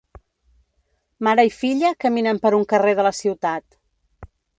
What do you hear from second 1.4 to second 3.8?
i filla caminen per un carrer de la ciutat.